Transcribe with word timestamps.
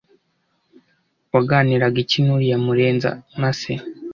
waganiraga 1.33 1.97
iki 2.03 2.17
nuriya 2.25 2.57
murenza 2.65 3.09
mase?" 3.41 3.71